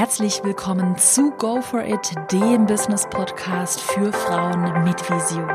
[0.00, 5.46] Herzlich willkommen zu Go For It, dem Business Podcast für Frauen mit Vision.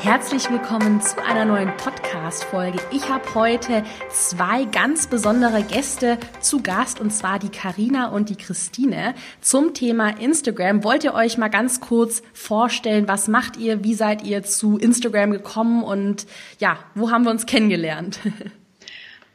[0.00, 2.78] Herzlich willkommen zu einer neuen Podcast-Folge.
[2.92, 8.36] Ich habe heute zwei ganz besondere Gäste zu Gast und zwar die Karina und die
[8.36, 10.84] Christine zum Thema Instagram.
[10.84, 15.32] Wollt ihr euch mal ganz kurz vorstellen, was macht ihr, wie seid ihr zu Instagram
[15.32, 16.28] gekommen und
[16.60, 18.20] ja, wo haben wir uns kennengelernt?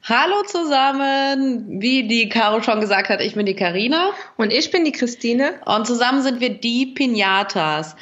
[0.04, 4.86] Hallo zusammen, wie die Caro schon gesagt hat, ich bin die Karina und ich bin
[4.86, 7.96] die Christine und zusammen sind wir die Pinatas.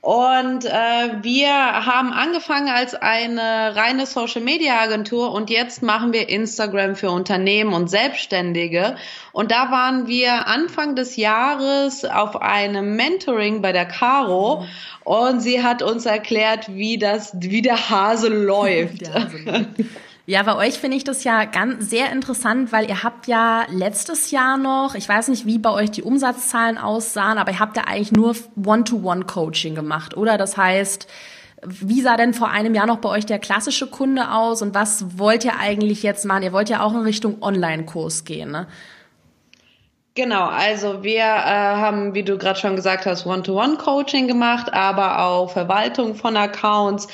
[0.00, 6.30] Und äh, wir haben angefangen als eine reine Social Media Agentur und jetzt machen wir
[6.30, 8.96] Instagram für Unternehmen und Selbstständige.
[9.32, 14.64] Und da waren wir Anfang des Jahres auf einem Mentoring bei der Caro
[15.04, 19.02] und sie hat uns erklärt, wie das, wie der Hase läuft.
[19.02, 19.66] Der Hase läuft.
[20.30, 24.30] Ja, bei euch finde ich das ja ganz sehr interessant, weil ihr habt ja letztes
[24.30, 27.88] Jahr noch, ich weiß nicht, wie bei euch die Umsatzzahlen aussahen, aber ihr habt ja
[27.88, 30.38] eigentlich nur One-to-One-Coaching gemacht, oder?
[30.38, 31.08] Das heißt,
[31.66, 35.18] wie sah denn vor einem Jahr noch bei euch der klassische Kunde aus und was
[35.18, 36.44] wollt ihr eigentlich jetzt machen?
[36.44, 38.68] Ihr wollt ja auch in Richtung Online-Kurs gehen, ne?
[40.14, 45.50] Genau, also wir äh, haben, wie du gerade schon gesagt hast, One-to-One-Coaching gemacht, aber auch
[45.50, 47.08] Verwaltung von Accounts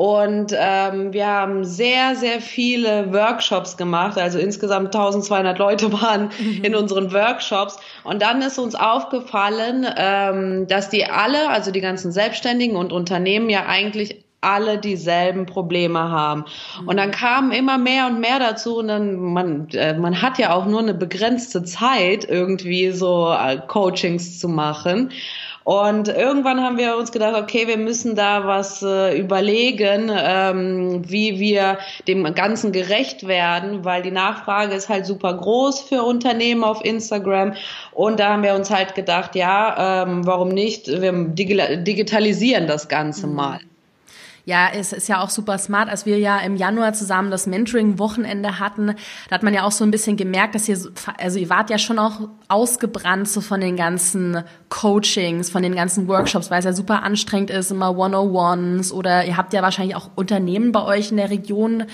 [0.00, 4.16] und ähm, wir haben sehr, sehr viele Workshops gemacht.
[4.16, 6.64] Also insgesamt 1200 Leute waren mhm.
[6.64, 7.76] in unseren Workshops.
[8.02, 13.50] Und dann ist uns aufgefallen, ähm, dass die alle, also die ganzen Selbstständigen und Unternehmen
[13.50, 16.44] ja eigentlich alle dieselben Probleme haben.
[16.86, 20.54] Und dann kamen immer mehr und mehr dazu und dann, man, äh, man hat ja
[20.54, 25.10] auch nur eine begrenzte Zeit, irgendwie so äh, Coachings zu machen.
[25.62, 31.38] Und irgendwann haben wir uns gedacht, okay, wir müssen da was äh, überlegen, ähm, wie
[31.38, 36.82] wir dem Ganzen gerecht werden, weil die Nachfrage ist halt super groß für Unternehmen auf
[36.82, 37.54] Instagram.
[37.92, 40.88] Und da haben wir uns halt gedacht, ja, ähm, warum nicht?
[40.88, 43.34] Wir digitalisieren das Ganze mhm.
[43.34, 43.60] mal.
[44.50, 48.58] Ja, es ist ja auch super smart, als wir ja im Januar zusammen das Mentoring-Wochenende
[48.58, 48.96] hatten,
[49.28, 50.76] da hat man ja auch so ein bisschen gemerkt, dass ihr,
[51.18, 56.08] also ihr wart ja schon auch ausgebrannt so von den ganzen Coachings, von den ganzen
[56.08, 60.10] Workshops, weil es ja super anstrengend ist, immer 101s oder ihr habt ja wahrscheinlich auch
[60.16, 61.84] Unternehmen bei euch in der Region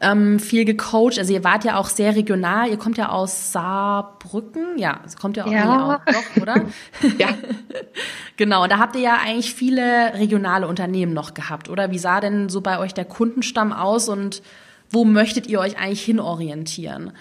[0.00, 1.18] ähm, viel gecoacht.
[1.18, 2.68] Also ihr wart ja auch sehr regional.
[2.68, 4.78] Ihr kommt ja aus Saarbrücken.
[4.78, 5.64] Ja, kommt ja auch, ja.
[5.64, 6.54] Nee, auch doch, oder?
[7.18, 7.28] ja.
[8.36, 8.64] genau.
[8.64, 11.90] Und da habt ihr ja eigentlich viele regionale Unternehmen noch gehabt, oder?
[11.90, 14.42] Wie sah denn so bei euch der Kundenstamm aus und
[14.90, 17.12] wo möchtet ihr euch eigentlich hinorientieren?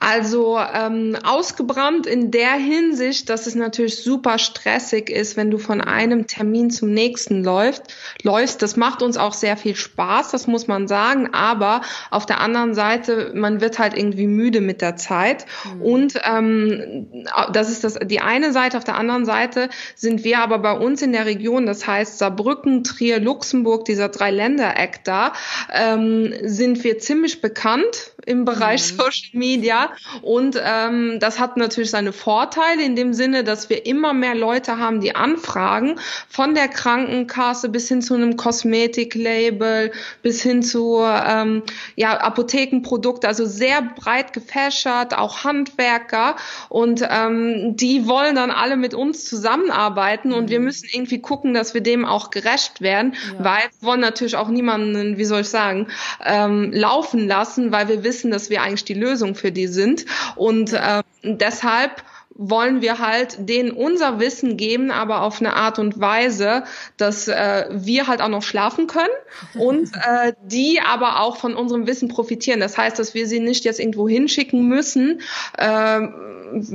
[0.00, 5.82] Also ähm, ausgebrannt in der Hinsicht, dass es natürlich super stressig ist, wenn du von
[5.82, 7.82] einem Termin zum nächsten läufst.
[8.22, 8.62] läufst.
[8.62, 11.34] Das macht uns auch sehr viel Spaß, das muss man sagen.
[11.34, 15.44] Aber auf der anderen Seite, man wird halt irgendwie müde mit der Zeit.
[15.64, 15.82] Mhm.
[15.82, 17.06] Und ähm,
[17.52, 18.78] das ist das die eine Seite.
[18.78, 22.84] Auf der anderen Seite sind wir aber bei uns in der Region, das heißt Saarbrücken,
[22.84, 25.34] Trier, Luxemburg, dieser Drei-Länder-Act da,
[25.74, 28.96] ähm, sind wir ziemlich bekannt im Bereich mhm.
[28.96, 29.90] Social Media.
[30.22, 34.78] Und ähm, das hat natürlich seine Vorteile in dem Sinne, dass wir immer mehr Leute
[34.78, 35.98] haben, die anfragen,
[36.28, 39.90] von der Krankenkasse bis hin zu einem Kosmetiklabel,
[40.22, 41.64] bis hin zu ähm,
[41.96, 46.36] ja, Apothekenprodukte, also sehr breit gefächert, auch Handwerker.
[46.68, 50.50] Und ähm, die wollen dann alle mit uns zusammenarbeiten und mhm.
[50.50, 53.44] wir müssen irgendwie gucken, dass wir dem auch gerecht werden, ja.
[53.44, 55.88] weil wir wollen natürlich auch niemanden, wie soll ich sagen,
[56.24, 60.04] ähm, laufen lassen, weil wir wissen, dass wir eigentlich die Lösung für die sind.
[60.34, 62.02] Und äh, deshalb
[62.42, 66.64] wollen wir halt denen unser Wissen geben, aber auf eine Art und Weise,
[66.96, 69.08] dass äh, wir halt auch noch schlafen können
[69.58, 72.58] und äh, die aber auch von unserem Wissen profitieren.
[72.58, 75.20] Das heißt, dass wir sie nicht jetzt irgendwo hinschicken müssen,
[75.58, 76.00] äh,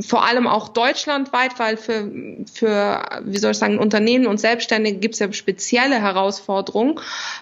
[0.07, 2.11] vor allem auch deutschlandweit, weil für,
[2.53, 7.00] für wie soll ich sagen, Unternehmen und Selbstständige gibt es ja spezielle Herausforderungen,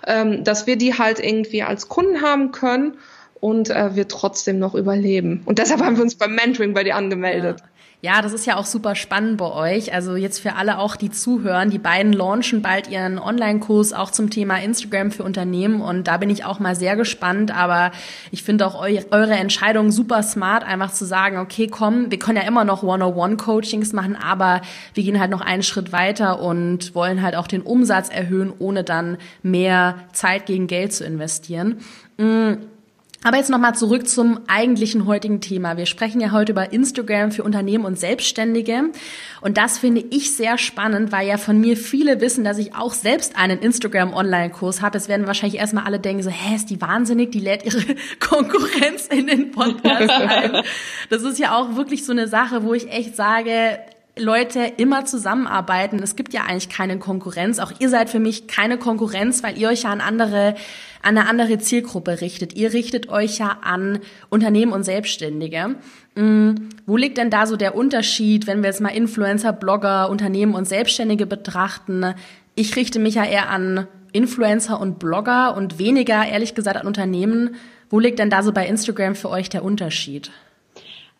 [0.07, 2.97] ähm, dass wir die halt irgendwie als Kunden haben können
[3.43, 5.41] und äh, wir trotzdem noch überleben.
[5.43, 7.59] Und deshalb haben wir uns beim Mentoring bei dir angemeldet.
[7.59, 7.65] Ja.
[8.05, 9.93] Ja, das ist ja auch super spannend bei euch.
[9.93, 11.69] Also jetzt für alle auch, die zuhören.
[11.69, 15.79] Die beiden launchen bald ihren Online-Kurs auch zum Thema Instagram für Unternehmen.
[15.79, 17.55] Und da bin ich auch mal sehr gespannt.
[17.55, 17.93] Aber
[18.31, 22.37] ich finde auch eu eure Entscheidung super smart, einfach zu sagen, okay, komm, wir können
[22.37, 24.59] ja immer noch One-on-One-Coachings machen, aber
[24.93, 28.83] wir gehen halt noch einen Schritt weiter und wollen halt auch den Umsatz erhöhen, ohne
[28.83, 31.79] dann mehr Zeit gegen Geld zu investieren.
[32.17, 32.57] Mhm.
[33.23, 35.77] Aber jetzt nochmal zurück zum eigentlichen heutigen Thema.
[35.77, 38.91] Wir sprechen ja heute über Instagram für Unternehmen und Selbstständige.
[39.39, 42.93] Und das finde ich sehr spannend, weil ja von mir viele wissen, dass ich auch
[42.93, 44.97] selbst einen Instagram-Online-Kurs habe.
[44.97, 47.81] Es werden wahrscheinlich erstmal alle denken so, hä, ist die wahnsinnig, die lädt ihre
[48.19, 50.63] Konkurrenz in den Podcast ein.
[51.09, 53.79] Das ist ja auch wirklich so eine Sache, wo ich echt sage,
[54.17, 55.99] Leute immer zusammenarbeiten.
[56.03, 57.57] Es gibt ja eigentlich keine Konkurrenz.
[57.57, 60.55] Auch ihr seid für mich keine Konkurrenz, weil ihr euch ja an andere,
[61.01, 62.55] an eine andere Zielgruppe richtet.
[62.55, 63.99] Ihr richtet euch ja an
[64.29, 65.77] Unternehmen und Selbstständige.
[66.13, 66.69] Mhm.
[66.85, 70.67] Wo liegt denn da so der Unterschied, wenn wir jetzt mal Influencer, Blogger, Unternehmen und
[70.67, 72.13] Selbstständige betrachten?
[72.53, 77.55] Ich richte mich ja eher an Influencer und Blogger und weniger, ehrlich gesagt, an Unternehmen.
[77.89, 80.29] Wo liegt denn da so bei Instagram für euch der Unterschied?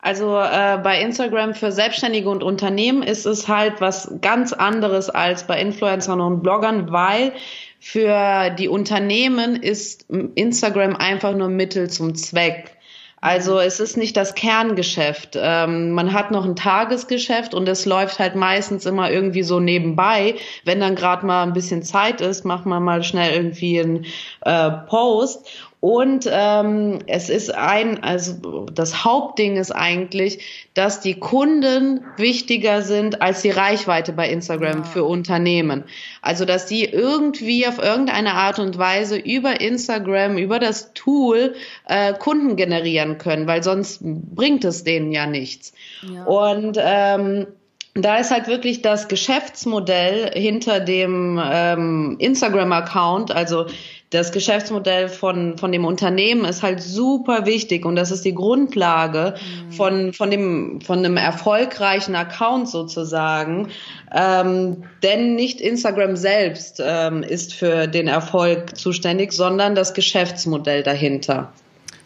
[0.03, 5.47] Also äh, bei Instagram für Selbstständige und Unternehmen ist es halt was ganz anderes als
[5.47, 7.31] bei Influencern und Bloggern, weil
[7.79, 12.75] für die Unternehmen ist Instagram einfach nur Mittel zum Zweck.
[13.21, 15.37] Also es ist nicht das Kerngeschäft.
[15.39, 20.35] Ähm, man hat noch ein Tagesgeschäft und es läuft halt meistens immer irgendwie so nebenbei.
[20.65, 24.05] Wenn dann gerade mal ein bisschen Zeit ist, macht man mal schnell irgendwie einen
[24.41, 25.47] äh, Post.
[25.83, 33.21] Und ähm, es ist ein, also das Hauptding ist eigentlich, dass die Kunden wichtiger sind
[33.21, 35.83] als die Reichweite bei Instagram für Unternehmen.
[36.21, 41.53] Also dass die irgendwie auf irgendeine Art und Weise über Instagram, über das Tool
[41.89, 45.73] äh, Kunden generieren können, weil sonst bringt es denen ja nichts.
[46.09, 46.23] Ja.
[46.23, 47.47] Und ähm,
[47.95, 53.67] da ist halt wirklich das Geschäftsmodell hinter dem ähm, Instagram-Account, also
[54.09, 59.35] das Geschäftsmodell von, von dem Unternehmen ist halt super wichtig und das ist die Grundlage
[59.35, 59.71] mhm.
[59.71, 63.69] von, von, dem, von einem erfolgreichen Account sozusagen.
[64.11, 71.51] Ähm, denn nicht Instagram selbst ähm, ist für den Erfolg zuständig, sondern das Geschäftsmodell dahinter.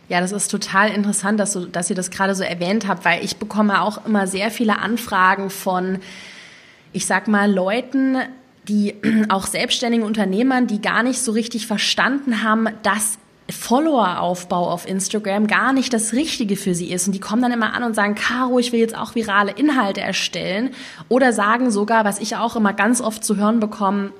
[0.09, 3.23] Ja, das ist total interessant, dass, du, dass ihr das gerade so erwähnt habt, weil
[3.23, 5.99] ich bekomme auch immer sehr viele Anfragen von,
[6.93, 8.17] ich sag mal, Leuten,
[8.67, 8.95] die
[9.29, 13.17] auch selbstständigen Unternehmern, die gar nicht so richtig verstanden haben, dass
[13.49, 17.07] Follower-Aufbau auf Instagram gar nicht das Richtige für sie ist.
[17.07, 20.01] Und die kommen dann immer an und sagen, Caro, ich will jetzt auch virale Inhalte
[20.01, 20.71] erstellen.
[21.09, 24.11] Oder sagen sogar, was ich auch immer ganz oft zu hören bekomme,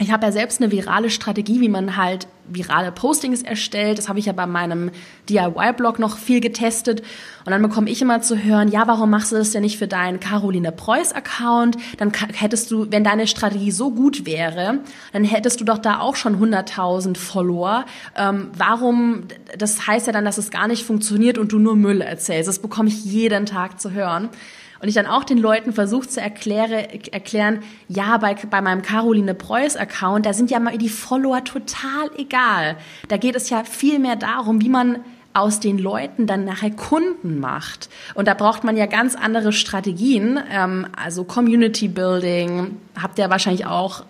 [0.00, 3.98] ich habe ja selbst eine virale Strategie, wie man halt virale Postings erstellt.
[3.98, 4.90] Das habe ich ja bei meinem
[5.28, 7.02] DIY-Blog noch viel getestet.
[7.44, 9.86] Und dann bekomme ich immer zu hören, ja, warum machst du das denn nicht für
[9.86, 11.76] deinen Caroline Preuß-Account?
[11.98, 14.78] Dann hättest du, wenn deine Strategie so gut wäre,
[15.12, 17.84] dann hättest du doch da auch schon 100.000 Follower.
[18.16, 19.24] Ähm, warum,
[19.58, 22.48] das heißt ja dann, dass es gar nicht funktioniert und du nur Müll erzählst.
[22.48, 24.30] Das bekomme ich jeden Tag zu hören.
[24.80, 29.34] Und ich dann auch den Leuten versucht zu erkläre, erklären, ja, bei, bei meinem Caroline
[29.34, 32.76] Preuß Account, da sind ja mal die Follower total egal.
[33.08, 35.00] Da geht es ja viel mehr darum, wie man
[35.32, 37.88] aus den Leuten dann nachher Kunden macht.
[38.14, 43.66] Und da braucht man ja ganz andere Strategien, ähm, also Community Building, habt ihr wahrscheinlich
[43.66, 44.04] auch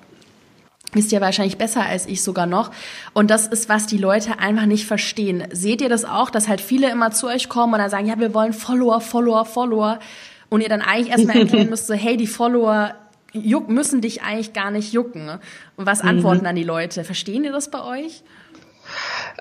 [0.92, 2.70] wisst ihr wahrscheinlich besser als ich sogar noch.
[3.12, 5.44] Und das ist, was die Leute einfach nicht verstehen.
[5.52, 8.18] Seht ihr das auch, dass halt viele immer zu euch kommen und dann sagen, ja,
[8.18, 10.00] wir wollen Follower, Follower, Follower
[10.50, 12.94] und ihr dann eigentlich erstmal erklären müsst, so, hey, die Follower
[13.32, 15.30] juck, müssen dich eigentlich gar nicht jucken.
[15.76, 16.44] Und was antworten mhm.
[16.44, 17.04] dann die Leute?
[17.04, 18.22] Verstehen die das bei euch?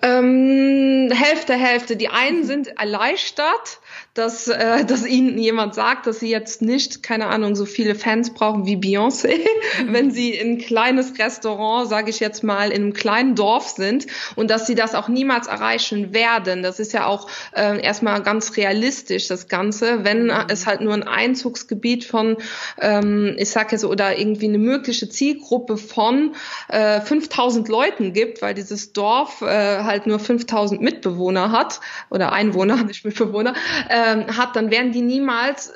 [0.02, 1.96] Ähm, Hälfte, Hälfte.
[1.96, 3.80] Die einen sind erleichtert,
[4.14, 8.34] dass, äh, dass ihnen jemand sagt, dass sie jetzt nicht, keine Ahnung, so viele Fans
[8.34, 9.38] brauchen wie Beyoncé,
[9.84, 9.94] mhm.
[9.94, 14.08] wenn sie in ein kleines Restaurant, sage ich jetzt mal, in einem kleinen Dorf sind
[14.36, 16.64] und dass sie das auch niemals erreichen werden.
[16.64, 20.46] Das ist ja auch äh, erstmal ganz realistisch, das Ganze, wenn mhm.
[20.50, 22.38] es halt nur ein Einzugsgebiet von,
[22.80, 26.36] ähm, ich sage jetzt, oder irgendwie eine mögliche Zielgruppe von
[26.68, 31.80] äh, 5000 Leuten gibt, weil dieses Dorf äh, halt nur 5000 Mitbewohner hat
[32.10, 33.54] oder Einwohner, nicht Mitbewohner,
[33.90, 35.74] äh, ähm, hat, dann werden die niemals äh,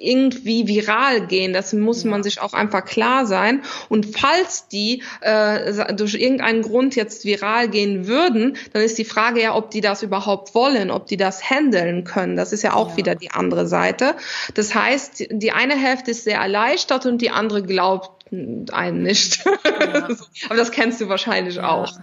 [0.00, 1.52] irgendwie viral gehen.
[1.52, 3.62] Das muss man sich auch einfach klar sein.
[3.88, 9.42] Und falls die äh, durch irgendeinen Grund jetzt viral gehen würden, dann ist die Frage
[9.42, 12.36] ja, ob die das überhaupt wollen, ob die das handeln können.
[12.36, 12.96] Das ist ja auch ja.
[12.98, 14.14] wieder die andere Seite.
[14.54, 18.18] Das heißt, die eine Hälfte ist sehr erleichtert und die andere glaubt
[18.72, 19.44] einem nicht.
[19.44, 20.08] Ja.
[20.46, 21.68] Aber das kennst du wahrscheinlich ja.
[21.68, 21.98] auch.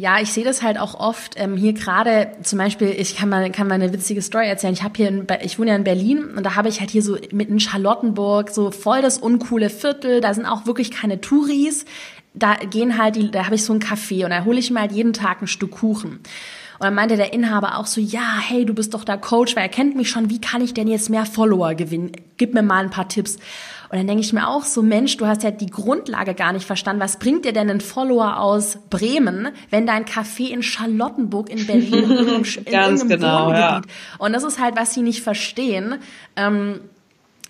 [0.00, 3.50] Ja, ich sehe das halt auch oft ähm, hier gerade zum Beispiel, ich kann mal,
[3.50, 4.72] kann mal eine witzige Story erzählen.
[4.72, 7.02] Ich habe hier, in, ich wohne ja in Berlin und da habe ich halt hier
[7.02, 10.20] so mitten Charlottenburg so voll das uncoole Viertel.
[10.20, 11.84] Da sind auch wirklich keine Touris.
[12.32, 14.82] Da gehen halt die, da habe ich so ein Café und da hole ich mir
[14.82, 16.20] halt jeden Tag ein Stück Kuchen.
[16.78, 19.64] Und dann meinte der Inhaber auch so, ja, hey, du bist doch der Coach, weil
[19.64, 22.12] er kennt mich schon, wie kann ich denn jetzt mehr Follower gewinnen?
[22.36, 23.36] Gib mir mal ein paar Tipps.
[23.90, 26.66] Und dann denke ich mir auch so, Mensch, du hast ja die Grundlage gar nicht
[26.66, 27.00] verstanden.
[27.00, 32.10] Was bringt dir denn ein Follower aus Bremen, wenn dein Café in Charlottenburg in Berlin
[32.10, 33.60] in, in, in Ganz genau, Wohngebiet?
[33.60, 33.82] Ja.
[34.18, 35.96] Und das ist halt, was sie nicht verstehen.
[36.36, 36.80] Ähm,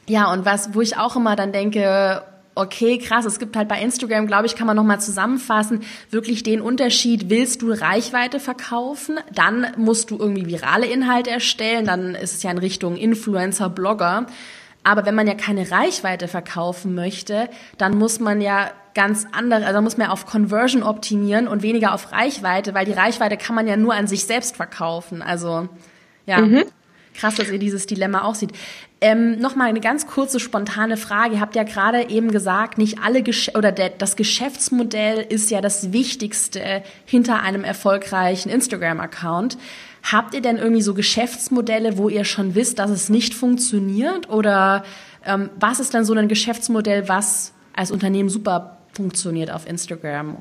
[0.06, 2.22] ja, und was, wo ich auch immer dann denke,
[2.58, 6.60] okay, krass, es gibt halt bei Instagram, glaube ich, kann man nochmal zusammenfassen, wirklich den
[6.60, 12.42] Unterschied, willst du Reichweite verkaufen, dann musst du irgendwie virale Inhalte erstellen, dann ist es
[12.42, 14.26] ja in Richtung Influencer, Blogger.
[14.88, 19.82] Aber wenn man ja keine Reichweite verkaufen möchte, dann muss man ja ganz andere, also
[19.82, 23.66] muss man ja auf Conversion optimieren und weniger auf Reichweite, weil die Reichweite kann man
[23.66, 25.20] ja nur an sich selbst verkaufen.
[25.20, 25.68] Also
[26.24, 26.40] ja.
[26.40, 26.64] Mhm.
[27.12, 28.52] Krass, dass ihr dieses Dilemma auch seht.
[29.02, 31.34] Ähm, Nochmal eine ganz kurze, spontane Frage.
[31.34, 35.60] Ihr habt ja gerade eben gesagt, nicht alle Gesch oder der, das Geschäftsmodell ist ja
[35.60, 39.58] das Wichtigste hinter einem erfolgreichen Instagram-Account.
[40.02, 44.30] Habt ihr denn irgendwie so Geschäftsmodelle, wo ihr schon wisst, dass es nicht funktioniert?
[44.30, 44.84] Oder
[45.24, 50.38] ähm, was ist dann so ein Geschäftsmodell, was als Unternehmen super funktioniert auf Instagram?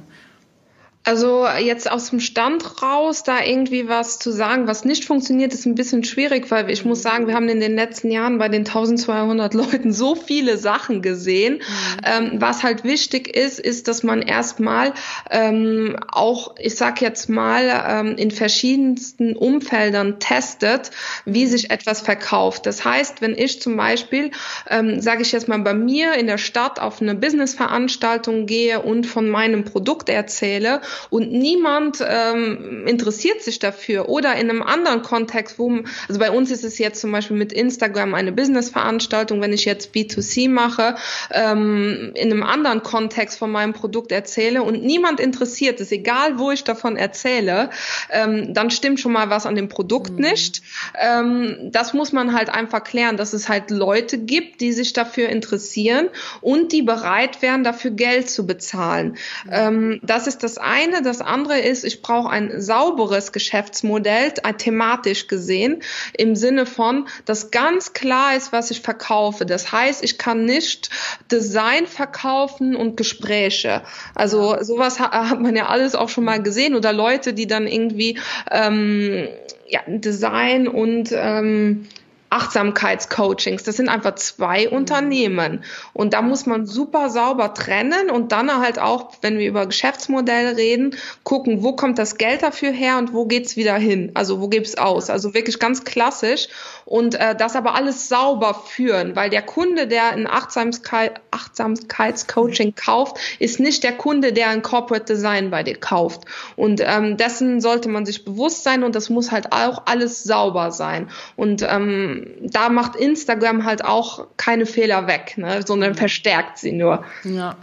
[1.07, 5.65] Also jetzt aus dem Stand raus, da irgendwie was zu sagen, was nicht funktioniert, ist
[5.65, 8.65] ein bisschen schwierig, weil ich muss sagen, wir haben in den letzten Jahren bei den
[8.65, 11.59] 1200 Leuten so viele Sachen gesehen.
[11.59, 11.61] Mhm.
[12.03, 14.93] Ähm, was halt wichtig ist, ist, dass man erstmal
[15.31, 20.91] ähm, auch, ich sag jetzt mal, ähm, in verschiedensten Umfeldern testet,
[21.23, 22.65] wie sich etwas verkauft.
[22.65, 24.31] Das heißt, wenn ich zum Beispiel,
[24.69, 29.07] ähm, sage ich jetzt mal, bei mir in der Stadt auf eine Businessveranstaltung gehe und
[29.07, 35.59] von meinem Produkt erzähle, und niemand ähm, interessiert sich dafür oder in einem anderen Kontext,
[35.59, 35.71] wo,
[36.07, 39.93] also bei uns ist es jetzt zum Beispiel mit Instagram eine Business-Veranstaltung, wenn ich jetzt
[39.93, 40.95] B2C mache,
[41.31, 46.51] ähm, in einem anderen Kontext von meinem Produkt erzähle und niemand interessiert es, egal wo
[46.51, 47.69] ich davon erzähle,
[48.09, 50.21] ähm, dann stimmt schon mal was an dem Produkt mhm.
[50.21, 50.61] nicht.
[50.99, 55.29] Ähm, das muss man halt einfach klären, dass es halt Leute gibt, die sich dafür
[55.29, 56.09] interessieren
[56.41, 59.17] und die bereit wären, dafür Geld zu bezahlen.
[59.45, 59.51] Mhm.
[59.51, 61.01] Ähm, das ist das eine eine.
[61.01, 65.81] Das andere ist, ich brauche ein sauberes Geschäftsmodell, äh, thematisch gesehen,
[66.17, 69.45] im Sinne von, dass ganz klar ist, was ich verkaufe.
[69.45, 70.89] Das heißt, ich kann nicht
[71.31, 73.83] Design verkaufen und Gespräche.
[74.15, 78.19] Also sowas hat man ja alles auch schon mal gesehen oder Leute, die dann irgendwie
[78.51, 79.27] ähm,
[79.67, 81.87] ja, Design und ähm,
[82.29, 83.63] Achtsamkeitscoachings.
[83.63, 84.77] Das sind einfach zwei mhm.
[84.77, 85.63] Unternehmen.
[85.93, 90.57] Und da muss man super sauber trennen und dann halt auch, wenn wir über Geschäftsmodelle
[90.57, 94.11] reden, gucken, wo kommt das Geld dafür her und wo geht's wieder hin?
[94.13, 95.09] Also wo gibt's aus?
[95.09, 96.47] Also wirklich ganz klassisch
[96.85, 103.17] und äh, das aber alles sauber führen, weil der Kunde, der ein Achtsamkeit, Achtsamkeitscoaching kauft,
[103.39, 106.21] ist nicht der Kunde, der ein Corporate Design bei dir kauft.
[106.55, 110.71] Und ähm, dessen sollte man sich bewusst sein und das muss halt auch alles sauber
[110.71, 111.09] sein.
[111.35, 117.03] Und ähm, da macht Instagram halt auch keine Fehler weg, ne, sondern verstärkt sie nur.
[117.23, 117.55] Ja.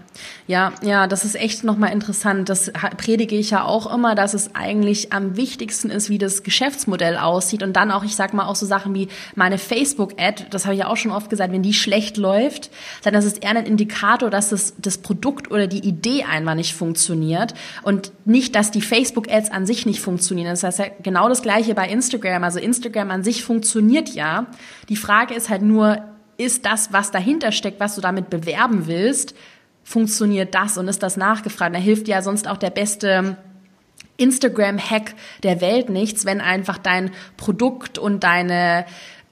[0.47, 2.49] Ja, ja, das ist echt nochmal interessant.
[2.49, 7.17] Das predige ich ja auch immer, dass es eigentlich am wichtigsten ist, wie das Geschäftsmodell
[7.17, 7.63] aussieht.
[7.63, 10.81] Und dann auch, ich sag mal, auch so Sachen wie meine Facebook-Ad, das habe ich
[10.81, 12.71] ja auch schon oft gesagt, wenn die schlecht läuft,
[13.03, 16.75] dann ist es eher ein Indikator, dass das, das Produkt oder die Idee einmal nicht
[16.75, 17.55] funktioniert.
[17.83, 20.51] Und nicht, dass die Facebook-Ads an sich nicht funktionieren.
[20.51, 22.45] Das heißt ja genau das gleiche bei Instagram.
[22.45, 24.44] Also Instagram an sich funktioniert ja.
[24.89, 25.99] Die Frage ist halt nur,
[26.37, 29.35] ist das, was dahinter steckt, was du damit bewerben willst,
[29.85, 31.75] funktioniert das und ist das nachgefragt.
[31.75, 33.37] Da hilft ja sonst auch der beste
[34.17, 38.87] Instagram-Hack der Welt nichts, wenn einfach dein Produkt und deine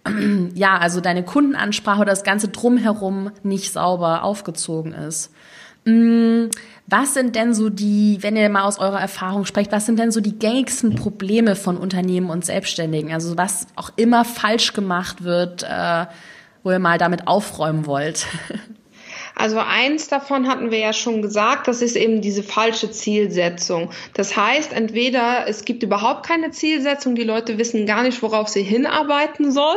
[0.55, 5.31] ja, also deine Kundenansprache oder das ganze drumherum nicht sauber aufgezogen ist.
[6.87, 10.11] Was sind denn so die, wenn ihr mal aus eurer Erfahrung sprecht, was sind denn
[10.11, 13.13] so die gängigsten Probleme von Unternehmen und Selbstständigen?
[13.13, 16.07] Also was auch immer falsch gemacht wird, äh,
[16.63, 18.27] wo ihr mal damit aufräumen wollt?
[19.43, 23.91] Also eins davon hatten wir ja schon gesagt, das ist eben diese falsche Zielsetzung.
[24.15, 28.63] Das heißt, entweder es gibt überhaupt keine Zielsetzung, die Leute wissen gar nicht, worauf sie
[28.63, 29.77] hinarbeiten sollen.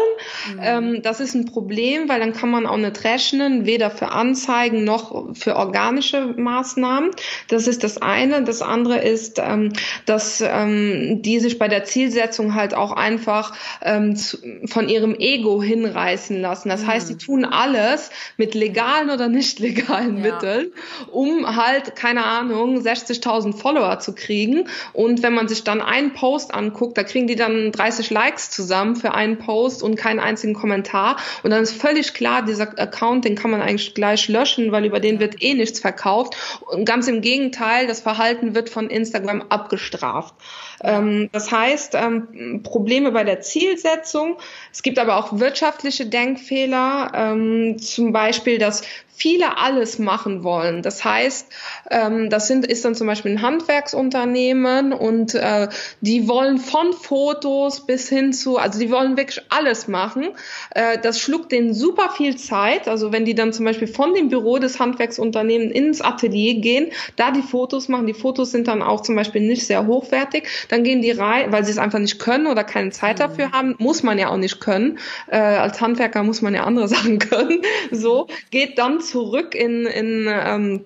[0.54, 0.60] Mhm.
[0.62, 4.84] Ähm, das ist ein Problem, weil dann kann man auch nicht rechnen, weder für Anzeigen
[4.84, 7.10] noch für organische Maßnahmen.
[7.48, 8.44] Das ist das eine.
[8.44, 9.74] Das andere ist, ähm,
[10.06, 15.64] dass ähm, die sich bei der Zielsetzung halt auch einfach ähm, zu, von ihrem Ego
[15.64, 16.70] hinreißen lassen.
[16.70, 16.88] Das mhm.
[16.88, 20.32] heißt, sie tun alles mit legalen oder nicht nicht legalen ja.
[20.32, 20.72] Mitteln,
[21.12, 24.68] um halt, keine Ahnung, 60.000 Follower zu kriegen.
[24.94, 28.96] Und wenn man sich dann einen Post anguckt, da kriegen die dann 30 Likes zusammen
[28.96, 31.18] für einen Post und keinen einzigen Kommentar.
[31.44, 35.00] Und dann ist völlig klar, dieser Account, den kann man eigentlich gleich löschen, weil über
[35.00, 36.36] den wird eh nichts verkauft.
[36.62, 40.36] Und ganz im Gegenteil, das Verhalten wird von Instagram abgestraft.
[40.84, 44.38] Ähm, das heißt, ähm, Probleme bei der Zielsetzung.
[44.72, 48.84] Es gibt aber auch wirtschaftliche Denkfehler, ähm, zum Beispiel, dass
[49.16, 50.82] viele alles machen wollen.
[50.82, 51.48] Das heißt,
[51.90, 55.70] ähm, das sind, ist dann zum Beispiel ein Handwerksunternehmen und äh,
[56.02, 60.28] die wollen von Fotos bis hin zu, also die wollen wirklich alles machen.
[60.72, 62.88] Äh, das schluckt denen super viel Zeit.
[62.88, 67.32] Also wenn die dann zum Beispiel von dem Büro des Handwerksunternehmens ins Atelier gehen, da
[67.32, 71.02] die Fotos machen, die Fotos sind dann auch zum Beispiel nicht sehr hochwertig, dann gehen
[71.02, 74.18] die rein, weil sie es einfach nicht können oder keine Zeit dafür haben, muss man
[74.18, 75.00] ja auch nicht können.
[75.28, 77.62] Äh, als Handwerker muss man ja andere Sachen können.
[77.92, 80.86] So, geht dann zurück in, in ähm,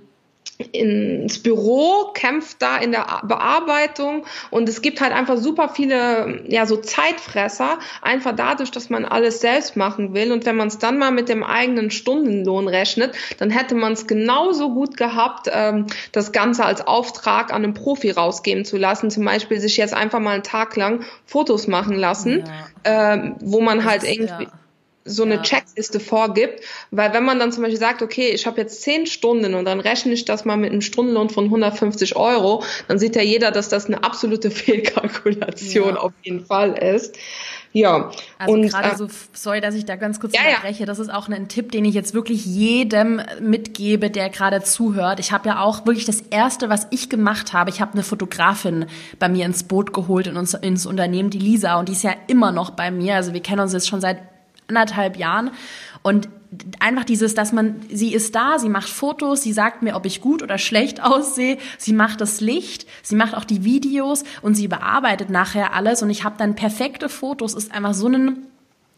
[0.73, 6.65] ins Büro, kämpft da in der Bearbeitung und es gibt halt einfach super viele, ja,
[6.65, 10.97] so Zeitfresser, einfach dadurch, dass man alles selbst machen will und wenn man es dann
[10.97, 16.33] mal mit dem eigenen Stundenlohn rechnet, dann hätte man es genauso gut gehabt, ähm, das
[16.33, 20.33] Ganze als Auftrag an einen Profi rausgeben zu lassen, zum Beispiel sich jetzt einfach mal
[20.33, 22.43] einen Tag lang Fotos machen lassen,
[22.85, 23.13] ja.
[23.13, 24.43] äh, wo man halt irgendwie...
[24.43, 24.51] Ja
[25.05, 25.41] so eine ja.
[25.41, 29.53] Checkliste vorgibt, weil wenn man dann zum Beispiel sagt, okay, ich habe jetzt zehn Stunden
[29.53, 33.21] und dann rechne ich das mal mit einem Stundenlohn von 150 Euro, dann sieht ja
[33.21, 35.99] jeder, dass das eine absolute Fehlkalkulation ja.
[36.01, 37.17] auf jeden Fall ist.
[37.71, 38.11] Ja.
[38.39, 40.85] Also und gerade äh, so, sorry, dass ich da ganz kurz ja, unterbreche.
[40.85, 45.19] Das ist auch ein Tipp, den ich jetzt wirklich jedem mitgebe, der gerade zuhört.
[45.19, 47.69] Ich habe ja auch wirklich das erste, was ich gemacht habe.
[47.69, 48.85] Ich habe eine Fotografin
[49.19, 52.15] bei mir ins Boot geholt in uns, ins Unternehmen, die Lisa, und die ist ja
[52.27, 53.15] immer noch bei mir.
[53.15, 54.17] Also wir kennen uns jetzt schon seit
[54.69, 55.51] anderthalb Jahren.
[56.01, 56.29] Und
[56.79, 60.21] einfach dieses, dass man, sie ist da, sie macht Fotos, sie sagt mir, ob ich
[60.21, 64.67] gut oder schlecht aussehe, sie macht das Licht, sie macht auch die Videos und sie
[64.67, 68.47] bearbeitet nachher alles und ich habe dann perfekte Fotos, ist einfach so ein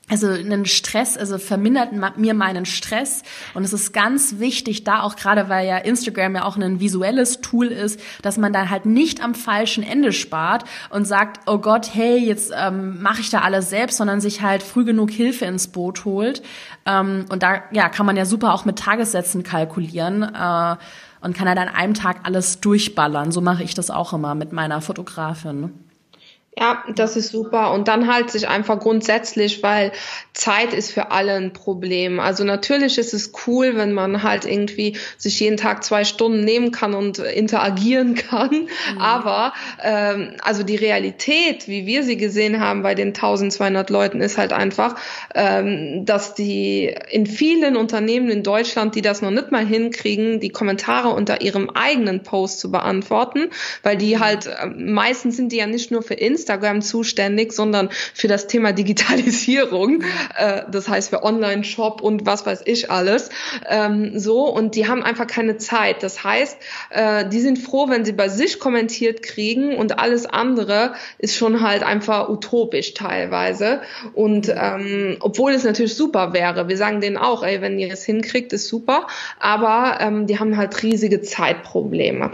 [0.10, 3.24] also einen Stress, also vermindert mir meinen Stress.
[3.54, 7.40] Und es ist ganz wichtig, da auch gerade, weil ja Instagram ja auch ein visuelles
[7.40, 11.92] Tool ist, dass man dann halt nicht am falschen Ende spart und sagt, oh Gott,
[11.94, 15.70] hey, jetzt ähm, mache ich da alles selbst, sondern sich halt früh genug Hilfe ins
[15.70, 16.44] Boot holt.
[16.86, 20.24] Ähm, und da ja, kann man ja super auch mit Tagessätzen kalkulieren.
[20.24, 20.76] Äh,
[21.24, 23.32] und kann halt an einem Tag alles durchballern.
[23.32, 25.72] So mache ich das auch immer mit meiner Fotografin.
[26.60, 27.72] Ja, das ist super.
[27.72, 29.94] Und dann halt sich einfach grundsätzlich, weil
[30.34, 32.20] Zeit ist für alle ein Problem.
[32.20, 36.72] Also natürlich ist es cool, wenn man halt irgendwie sich jeden Tag zwei Stunden nehmen
[36.72, 38.52] kann und interagieren kann.
[38.52, 38.98] Mhm.
[39.00, 44.38] Aber ähm, also die Realität, wie wir sie gesehen haben bei den 1200 Leuten, ist
[44.38, 44.96] halt einfach,
[45.34, 50.50] ähm, dass die in vielen Unternehmen in Deutschland, die das noch nicht mal hinkriegen, die
[50.50, 53.52] Kommentare unter ihrem eigenen Post zu beantworten,
[53.84, 54.20] weil die mhm.
[54.20, 58.48] halt äh, meistens sind die ja nicht nur für Instagram Instagram zuständig, sondern für das
[58.48, 60.04] Thema Digitalisierung.
[60.38, 63.30] Äh, das heißt für Online-Shop und was weiß ich alles.
[63.70, 66.04] Ähm, so und die haben einfach keine Zeit.
[66.04, 66.58] Das heißt,
[66.90, 71.62] äh, die sind froh, wenn sie bei sich kommentiert kriegen und alles andere ist schon
[71.62, 73.82] halt einfach utopisch teilweise.
[74.14, 78.04] Und ähm, obwohl es natürlich super wäre, wir sagen denen auch, ey, wenn ihr es
[78.04, 79.08] hinkriegt, ist super,
[79.40, 82.32] aber ähm, die haben halt riesige Zeitprobleme.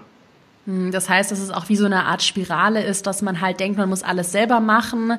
[0.67, 3.62] Hm, das heißt, dass es auch wie so eine Art Spirale ist, dass man halt
[3.62, 5.17] denkt, man muss alles selber machen.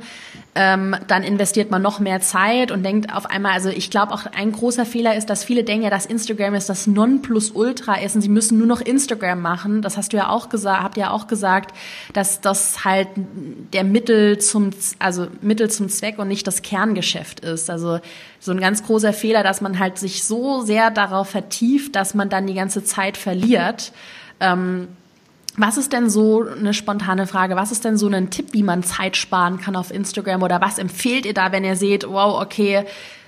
[0.55, 4.27] Ähm, dann investiert man noch mehr Zeit und denkt auf einmal, also ich glaube auch
[4.27, 8.21] ein großer Fehler ist, dass viele denken ja, dass Instagram ist das Nonplusultra ist und
[8.21, 9.81] sie müssen nur noch Instagram machen.
[9.81, 11.75] Das hast du ja auch gesagt, habt ihr ja auch gesagt,
[12.13, 13.09] dass das halt
[13.73, 17.71] der Mittel zum, also Mittel zum Zweck und nicht das Kerngeschäft ist.
[17.71, 18.01] Also
[18.39, 22.29] so ein ganz großer Fehler, dass man halt sich so sehr darauf vertieft, dass man
[22.29, 23.93] dann die ganze Zeit verliert.
[24.41, 24.89] Ähm,
[25.59, 27.57] was ist denn so eine spontane Frage?
[27.57, 30.43] Was ist denn so ein Tipp, wie man Zeit sparen kann auf Instagram?
[30.43, 32.85] Oder was empfehlt ihr da, wenn ihr seht, wow, okay,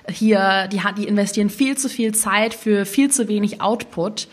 [0.09, 4.27] hier, die, die investieren viel zu viel Zeit für viel zu wenig Output.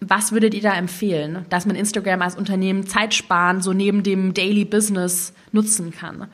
[0.00, 4.32] Was würdet ihr da empfehlen, dass man Instagram als Unternehmen Zeit sparen, so neben dem
[4.32, 6.28] Daily Business nutzen kann?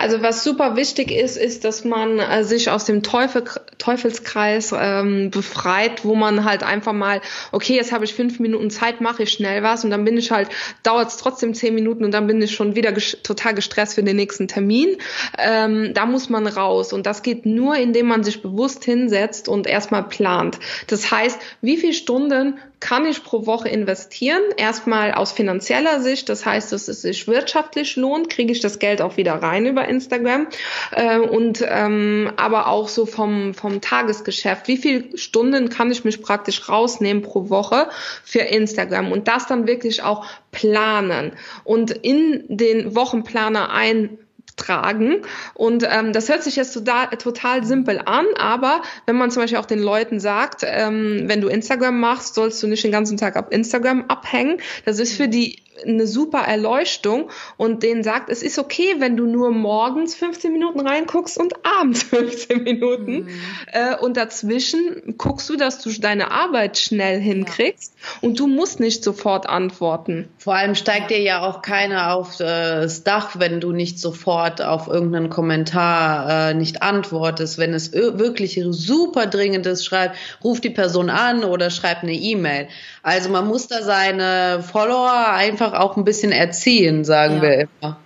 [0.00, 3.44] Also was super wichtig ist, ist, dass man äh, sich aus dem Teufel,
[3.76, 7.20] Teufelskreis ähm, befreit, wo man halt einfach mal,
[7.52, 10.30] okay, jetzt habe ich fünf Minuten Zeit, mache ich schnell was und dann bin ich
[10.30, 10.48] halt,
[10.82, 14.02] dauert es trotzdem zehn Minuten und dann bin ich schon wieder ges total gestresst für
[14.02, 14.96] den nächsten Termin.
[15.36, 19.66] Ähm, da muss man raus und das geht nur, indem man sich bewusst hinsetzt und
[19.66, 20.58] erstmal plant.
[20.86, 24.42] Das heißt, wie viele Stunden kann ich pro Woche investieren?
[24.56, 29.02] Erstmal aus finanzieller Sicht, das heißt, dass es sich wirtschaftlich lohnt, kriege ich das Geld
[29.02, 30.48] auch wieder rein über Instagram.
[30.92, 36.22] Äh, und ähm, aber auch so vom, vom Tagesgeschäft, wie viele Stunden kann ich mich
[36.22, 37.88] praktisch rausnehmen pro Woche
[38.24, 41.32] für Instagram und das dann wirklich auch planen
[41.64, 44.18] und in den Wochenplaner ein
[44.56, 45.22] tragen.
[45.54, 49.66] Und ähm, das hört sich jetzt total, simpel an, aber wenn man zum Beispiel auch
[49.66, 53.46] den Leuten sagt, ähm, wenn du Instagram machst, sollst du nicht den ganzen Tag auf
[53.50, 54.58] Instagram abhängen.
[54.84, 59.26] Das ist für die eine super Erleuchtung und denen sagt, es ist okay, wenn du
[59.26, 63.24] nur morgens 15 Minuten reinguckst und abends 15 Minuten.
[63.24, 63.28] Mhm.
[63.72, 68.28] Äh, und dazwischen guckst du, dass du deine Arbeit schnell hinkriegst ja.
[68.28, 70.28] und du musst nicht sofort antworten.
[70.38, 74.88] Vor allem steigt dir ja auch keiner auf das Dach, wenn du nicht sofort auf
[74.88, 77.58] irgendeinen Kommentar äh, nicht antwortest.
[77.58, 82.68] Wenn es wirklich super dringendes schreibt, ruft die Person an oder schreibt eine E-Mail.
[83.02, 87.42] Also man muss da seine Follower einfach auch ein bisschen erziehen, sagen ja.
[87.42, 87.98] wir immer.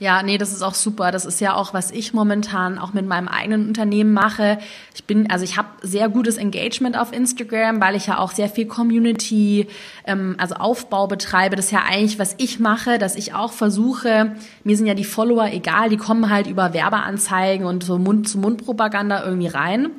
[0.00, 1.10] Ja, nee, das ist auch super.
[1.12, 4.58] Das ist ja auch, was ich momentan auch mit meinem eigenen Unternehmen mache.
[4.94, 8.48] Ich bin, also ich habe sehr gutes Engagement auf Instagram, weil ich ja auch sehr
[8.48, 9.68] viel Community,
[10.06, 11.54] ähm, also Aufbau betreibe.
[11.54, 15.04] Das ist ja eigentlich, was ich mache, dass ich auch versuche, mir sind ja die
[15.04, 19.90] Follower egal, die kommen halt über Werbeanzeigen und so Mund-zu-Mund-Propaganda irgendwie rein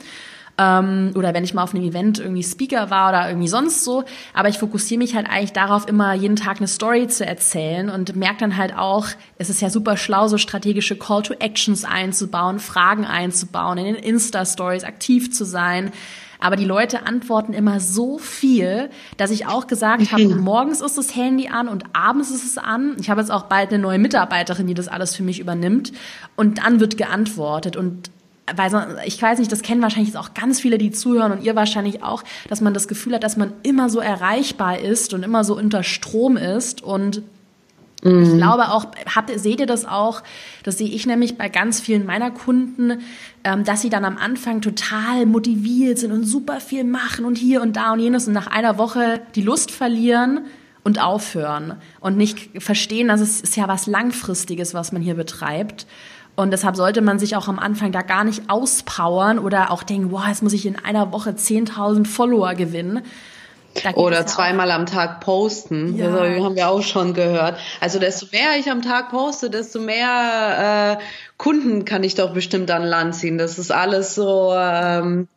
[0.62, 4.04] ähm, oder wenn ich mal auf einem Event irgendwie Speaker war oder irgendwie sonst so.
[4.34, 8.16] Aber ich fokussiere mich halt eigentlich darauf, immer jeden Tag eine Story zu erzählen und
[8.16, 12.60] merke dann halt auch, es ist ja super schlau, so strategische Call to Actions einzubauen,
[12.60, 15.92] Fragen einzubauen, in den Insta-Stories aktiv zu sein.
[16.40, 21.16] Aber die Leute antworten immer so viel, dass ich auch gesagt habe, morgens ist das
[21.16, 22.98] Handy an und abends ist es an.
[23.00, 25.92] Ich habe jetzt auch bald eine neue Mitarbeiterin, die das alles für mich übernimmt.
[26.36, 27.78] Und dann wird geantwortet.
[27.78, 28.10] Und
[28.56, 31.56] weil so, ich weiß nicht, das kennen wahrscheinlich auch ganz viele, die zuhören und ihr
[31.56, 35.44] wahrscheinlich auch, dass man das Gefühl hat, dass man immer so erreichbar ist und immer
[35.44, 37.24] so unter Strom ist und
[38.04, 38.24] mhm.
[38.24, 40.24] ich glaube auch, habt, seht ihr das auch,
[40.64, 43.02] das sehe ich nämlich bei ganz vielen meiner Kunden,
[43.44, 47.62] ähm, dass sie dann am Anfang total motiviert sind und super viel machen und hier
[47.62, 50.42] und da und jenes und nach einer Woche die Lust verlieren
[50.84, 55.86] und aufhören und nicht verstehen, dass es ist ja was Langfristiges, was man hier betreibt.
[56.42, 60.12] Und deshalb sollte man sich auch am Anfang da gar nicht auspowern oder auch denken,
[60.12, 63.04] wow, jetzt muss ich in einer Woche 10.000 Follower gewinnen.
[63.96, 65.96] Oder zweimal am Tag posten.
[65.98, 66.10] Ja.
[66.10, 67.58] Das haben wir auch schon gehört.
[67.80, 71.04] Also desto mehr ich am Tag poste, desto mehr äh,
[71.38, 73.38] Kunden kann ich doch bestimmt an Land ziehen.
[73.38, 74.52] Das ist alles so.
[74.56, 75.28] Ähm,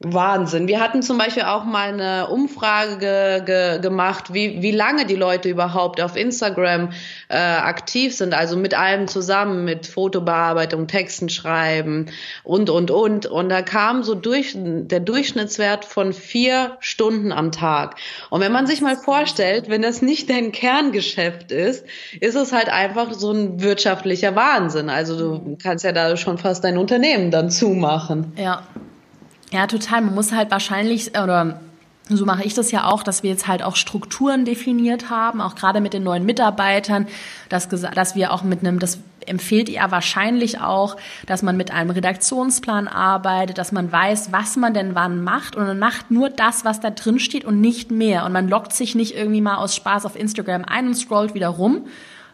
[0.00, 0.68] Wahnsinn.
[0.68, 5.16] Wir hatten zum Beispiel auch mal eine Umfrage ge ge gemacht, wie, wie lange die
[5.16, 6.90] Leute überhaupt auf Instagram
[7.28, 12.06] äh, aktiv sind, also mit allem zusammen, mit Fotobearbeitung, Texten schreiben
[12.44, 13.24] und, und, und.
[13.24, 17.96] Und da kam so durch, der Durchschnittswert von vier Stunden am Tag.
[18.28, 21.86] Und wenn man sich mal vorstellt, wenn das nicht dein Kerngeschäft ist,
[22.20, 24.90] ist es halt einfach so ein wirtschaftlicher Wahnsinn.
[24.90, 28.34] Also du kannst ja da schon fast dein Unternehmen dann zumachen.
[28.36, 28.62] Ja,
[29.52, 30.02] ja, total.
[30.02, 31.60] Man muss halt wahrscheinlich, oder
[32.08, 35.56] so mache ich das ja auch, dass wir jetzt halt auch Strukturen definiert haben, auch
[35.56, 37.08] gerade mit den neuen Mitarbeitern,
[37.48, 41.90] dass, dass wir auch mit einem, das empfiehlt ihr wahrscheinlich auch, dass man mit einem
[41.90, 46.64] Redaktionsplan arbeitet, dass man weiß, was man denn wann macht und man macht nur das,
[46.64, 48.24] was da drin steht und nicht mehr.
[48.24, 51.48] Und man lockt sich nicht irgendwie mal aus Spaß auf Instagram ein und scrollt wieder
[51.48, 51.86] rum,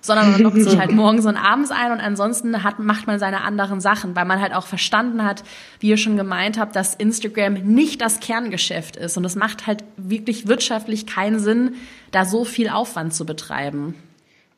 [0.02, 3.42] sondern man lockt sich halt morgens und abends ein und ansonsten hat, macht man seine
[3.42, 5.44] anderen Sachen, weil man halt auch verstanden hat,
[5.80, 9.84] wie ihr schon gemeint habt, dass Instagram nicht das Kerngeschäft ist und es macht halt
[9.96, 11.76] wirklich wirtschaftlich keinen Sinn,
[12.10, 13.94] da so viel Aufwand zu betreiben.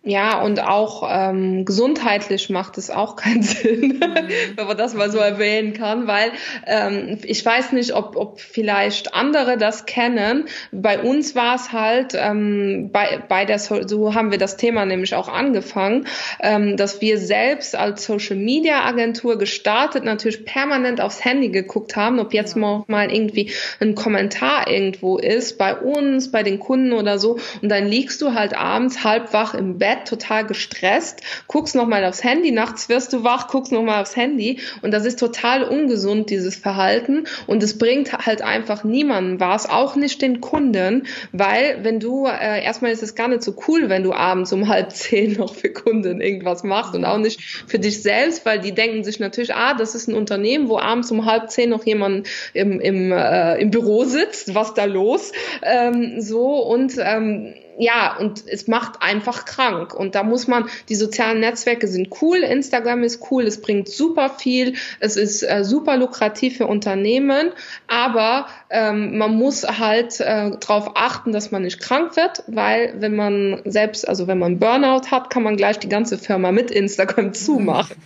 [0.06, 4.56] Ja, und auch ähm, gesundheitlich macht es auch keinen Sinn, mhm.
[4.56, 6.30] wenn man das mal so erwähnen kann, weil
[6.66, 10.44] ähm, ich weiß nicht, ob, ob vielleicht andere das kennen.
[10.72, 14.84] Bei uns war es halt, ähm, bei, bei der so, so haben wir das Thema
[14.84, 16.06] nämlich auch angefangen,
[16.40, 22.20] ähm, dass wir selbst als Social Media Agentur gestartet natürlich permanent aufs Handy geguckt haben,
[22.20, 22.84] ob jetzt ja.
[22.86, 27.38] mal irgendwie ein Kommentar irgendwo ist, bei uns, bei den Kunden oder so.
[27.62, 32.04] Und dann liegst du halt abends halb wach im Bett Bett total gestresst, guckst nochmal
[32.04, 36.30] aufs Handy, nachts wirst du wach, guckst nochmal aufs Handy und das ist total ungesund,
[36.30, 42.00] dieses Verhalten und es bringt halt einfach niemanden was, auch nicht den Kunden, weil wenn
[42.00, 45.34] du, äh, erstmal ist es gar nicht so cool, wenn du abends um halb zehn
[45.34, 49.20] noch für Kunden irgendwas machst und auch nicht für dich selbst, weil die denken sich
[49.20, 53.12] natürlich, ah, das ist ein Unternehmen, wo abends um halb zehn noch jemand im, im,
[53.12, 55.32] äh, im Büro sitzt, was da los?
[55.62, 59.94] Ähm, so und ähm, ja, und es macht einfach krank.
[59.94, 64.30] Und da muss man, die sozialen Netzwerke sind cool, Instagram ist cool, es bringt super
[64.30, 67.50] viel, es ist äh, super lukrativ für Unternehmen,
[67.88, 73.16] aber ähm, man muss halt äh, darauf achten, dass man nicht krank wird, weil wenn
[73.16, 77.34] man selbst, also wenn man Burnout hat, kann man gleich die ganze Firma mit Instagram
[77.34, 77.96] zumachen.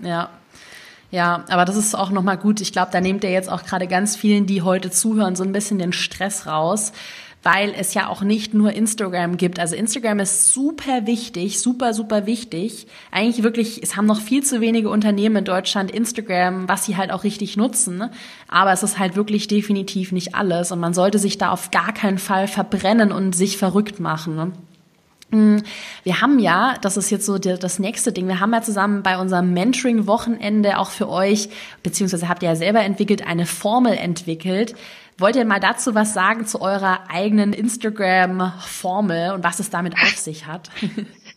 [0.00, 0.30] Ja.
[1.10, 2.60] Ja, aber das ist auch nochmal gut.
[2.60, 5.52] Ich glaube, da nehmt ihr jetzt auch gerade ganz vielen, die heute zuhören, so ein
[5.52, 6.92] bisschen den Stress raus
[7.50, 9.58] weil es ja auch nicht nur Instagram gibt.
[9.58, 12.86] Also Instagram ist super wichtig, super, super wichtig.
[13.10, 17.10] Eigentlich wirklich, es haben noch viel zu wenige Unternehmen in Deutschland Instagram, was sie halt
[17.10, 18.04] auch richtig nutzen.
[18.48, 21.94] Aber es ist halt wirklich definitiv nicht alles und man sollte sich da auf gar
[21.94, 24.52] keinen Fall verbrennen und sich verrückt machen.
[25.30, 25.58] Mm,
[26.04, 29.18] wir haben ja, das ist jetzt so das nächste Ding, wir haben ja zusammen bei
[29.18, 31.50] unserem Mentoring-Wochenende auch für euch,
[31.82, 34.74] beziehungsweise habt ihr ja selber entwickelt, eine Formel entwickelt,
[35.20, 40.16] Wollt ihr mal dazu was sagen zu eurer eigenen Instagram-Formel und was es damit auf
[40.16, 40.70] sich hat?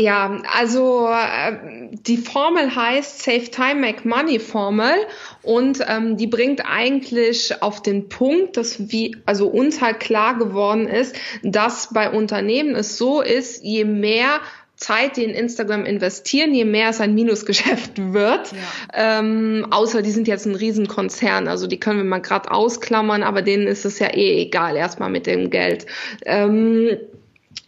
[0.00, 4.94] Ja, also äh, die Formel heißt Save Time, Make Money Formel
[5.42, 10.88] und ähm, die bringt eigentlich auf den Punkt, dass wie also uns halt klar geworden
[10.88, 14.40] ist, dass bei Unternehmen es so ist, je mehr
[14.74, 18.52] Zeit, die in Instagram investieren, je mehr es ein Minusgeschäft wird.
[18.52, 19.18] Ja.
[19.18, 23.42] Ähm, außer die sind jetzt ein Riesenkonzern, also die können wir mal gerade ausklammern, aber
[23.42, 25.84] denen ist es ja eh egal, erstmal mit dem Geld.
[26.24, 26.96] Ähm,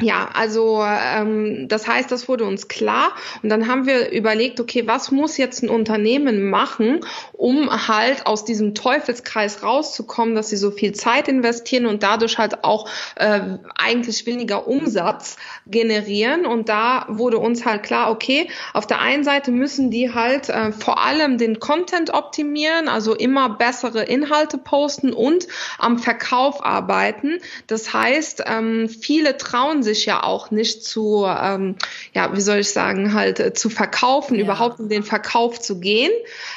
[0.01, 4.87] ja, also ähm, das heißt, das wurde uns klar und dann haben wir überlegt, okay,
[4.87, 7.01] was muss jetzt ein Unternehmen machen,
[7.33, 12.65] um halt aus diesem Teufelskreis rauszukommen, dass sie so viel Zeit investieren und dadurch halt
[12.65, 13.41] auch äh,
[13.77, 16.47] eigentlich weniger Umsatz generieren.
[16.47, 20.73] Und da wurde uns halt klar, okay, auf der einen Seite müssen die halt äh,
[20.73, 25.47] vor allem den Content optimieren, also immer bessere Inhalte posten und
[25.79, 27.39] am Verkauf arbeiten.
[27.67, 31.77] Das heißt, ähm, viele trauen sich ja auch nicht zu, ähm,
[32.15, 34.43] ja, wie soll ich sagen, halt äh, zu verkaufen, ja.
[34.43, 36.11] überhaupt in den Verkauf zu gehen.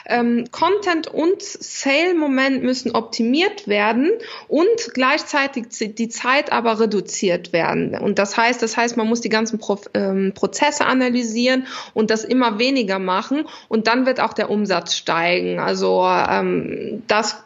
[0.06, 4.12] Ähm, Content und Sale-Moment müssen optimiert werden
[4.48, 7.98] und gleichzeitig die Zeit aber reduziert werden.
[7.98, 12.24] Und das heißt, das heißt, man muss die ganzen Pro ähm, Prozesse analysieren und das
[12.24, 15.60] immer weniger machen und dann wird auch der Umsatz steigen.
[15.60, 17.38] Also ähm, das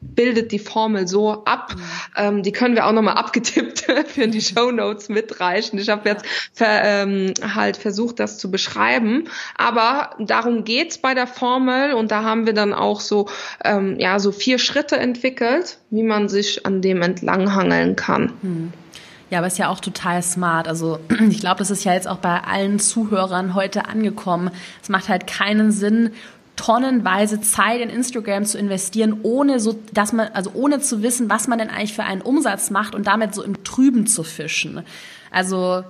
[0.00, 1.74] bildet die Formel so ab.
[1.74, 1.82] Mhm.
[2.16, 5.78] Ähm, die können wir auch nochmal abgetippt für die Show Notes mitreichen.
[5.78, 9.28] Ich habe jetzt ver, ähm, halt versucht, das zu beschreiben.
[9.56, 13.28] Aber darum geht's bei der Formel und da haben wir dann auch so,
[13.64, 18.32] ähm, ja, so vier Schritte entwickelt, wie man sich an dem entlanghangeln kann.
[18.42, 18.72] Mhm.
[19.30, 20.66] Ja, aber ist ja auch total smart.
[20.66, 20.98] Also
[21.30, 24.50] ich glaube, das ist ja jetzt auch bei allen Zuhörern heute angekommen.
[24.82, 26.10] Es macht halt keinen Sinn,
[26.60, 31.48] tonnenweise Zeit in Instagram zu investieren, ohne so, dass man, also ohne zu wissen, was
[31.48, 34.82] man denn eigentlich für einen Umsatz macht und damit so im Trüben zu fischen.
[35.30, 35.84] Also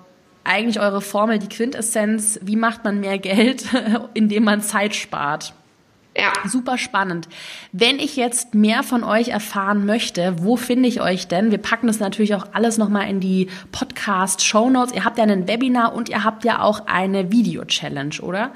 [0.44, 3.64] eigentlich eure Formel, die Quintessenz, wie macht man mehr Geld,
[4.14, 5.54] indem man Zeit spart.
[6.16, 6.32] Ja.
[6.48, 7.28] Super spannend.
[7.72, 11.50] Wenn ich jetzt mehr von euch erfahren möchte, wo finde ich euch denn?
[11.50, 14.94] Wir packen das natürlich auch alles nochmal in die Podcast-Show Notes.
[14.94, 18.52] Ihr habt ja ein Webinar und ihr habt ja auch eine Video-Challenge, oder?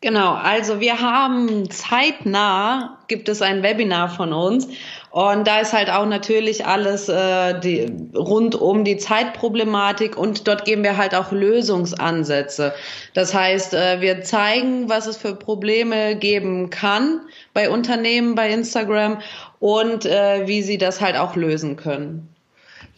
[0.00, 4.68] Genau, also wir haben zeitnah gibt es ein Webinar von uns
[5.10, 10.64] und da ist halt auch natürlich alles äh, die, rund um die Zeitproblematik und dort
[10.64, 12.74] geben wir halt auch Lösungsansätze.
[13.12, 19.18] Das heißt, äh, wir zeigen, was es für Probleme geben kann bei Unternehmen bei Instagram
[19.58, 22.28] und äh, wie sie das halt auch lösen können.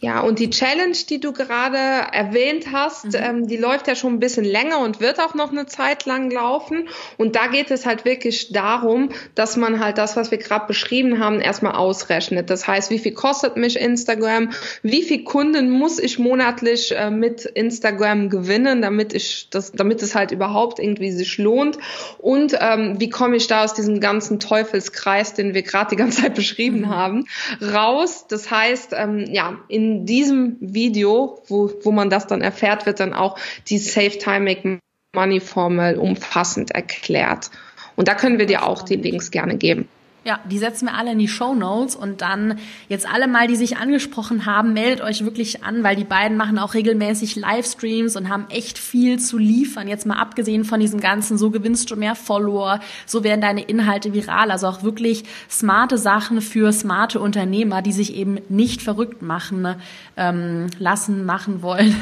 [0.03, 3.11] Ja, und die Challenge, die du gerade erwähnt hast, mhm.
[3.13, 6.31] ähm, die läuft ja schon ein bisschen länger und wird auch noch eine Zeit lang
[6.31, 6.89] laufen.
[7.17, 11.19] Und da geht es halt wirklich darum, dass man halt das, was wir gerade beschrieben
[11.19, 12.49] haben, erstmal ausrechnet.
[12.49, 14.49] Das heißt, wie viel kostet mich Instagram?
[14.81, 20.15] Wie viel Kunden muss ich monatlich äh, mit Instagram gewinnen, damit ich das, damit es
[20.15, 21.77] halt überhaupt irgendwie sich lohnt?
[22.17, 26.23] Und ähm, wie komme ich da aus diesem ganzen Teufelskreis, den wir gerade die ganze
[26.23, 26.89] Zeit beschrieben mhm.
[26.89, 27.27] haben,
[27.61, 28.25] raus?
[28.27, 32.99] Das heißt, ähm, ja, in in diesem Video, wo, wo man das dann erfährt, wird
[32.99, 34.79] dann auch die Save Time Make
[35.13, 37.51] Money Formel umfassend erklärt.
[37.97, 39.89] Und da können wir dir auch die Links gerne geben.
[40.23, 43.55] Ja, die setzen wir alle in die Show Notes und dann jetzt alle mal, die
[43.55, 48.29] sich angesprochen haben, meldet euch wirklich an, weil die beiden machen auch regelmäßig Livestreams und
[48.29, 49.87] haben echt viel zu liefern.
[49.87, 54.13] Jetzt mal abgesehen von diesem ganzen, so gewinnst du mehr Follower, so werden deine Inhalte
[54.13, 54.51] viral.
[54.51, 59.75] Also auch wirklich smarte Sachen für smarte Unternehmer, die sich eben nicht verrückt machen
[60.17, 61.95] ähm, lassen, machen wollen.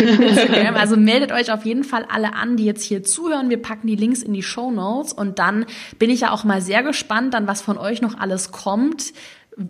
[0.74, 3.48] also meldet euch auf jeden Fall alle an, die jetzt hier zuhören.
[3.48, 5.64] Wir packen die Links in die Show Notes und dann
[5.98, 9.12] bin ich ja auch mal sehr gespannt dann, was von euch noch alles kommt,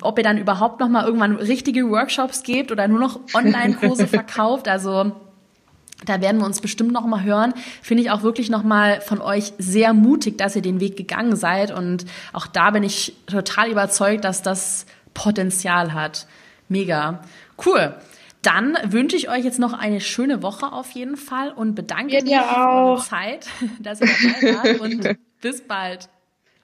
[0.02, 4.68] ob ihr dann überhaupt noch mal irgendwann richtige Workshops gebt oder nur noch Online-Kurse verkauft.
[4.68, 5.12] Also
[6.04, 7.54] da werden wir uns bestimmt noch mal hören.
[7.83, 11.37] Finde ich auch wirklich noch mal von euch sehr mutig, dass ihr den Weg gegangen
[11.37, 11.70] seid.
[11.70, 16.26] Und auch da bin ich total überzeugt, dass das Potenzial hat.
[16.68, 17.22] Mega.
[17.64, 17.94] Cool.
[18.42, 22.33] Dann wünsche ich euch jetzt noch eine schöne Woche auf jeden Fall und bedanke mich
[22.33, 23.48] für eure Zeit,
[23.81, 24.81] dass ihr dabei wart.
[24.81, 26.09] Und Bis bald.